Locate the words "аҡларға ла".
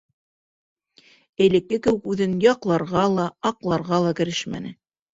3.55-4.19